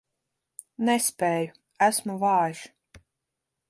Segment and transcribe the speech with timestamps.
[0.89, 1.53] Nespēju,
[1.91, 2.67] esmu vājš.